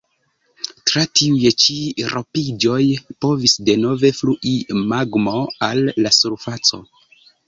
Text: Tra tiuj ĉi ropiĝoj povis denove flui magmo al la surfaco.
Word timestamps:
Tra 0.91 1.01
tiuj 1.17 1.49
ĉi 1.63 1.75
ropiĝoj 2.13 2.79
povis 3.25 3.55
denove 3.67 4.11
flui 4.21 4.55
magmo 4.95 5.35
al 5.69 5.83
la 6.05 6.13
surfaco. 6.21 6.81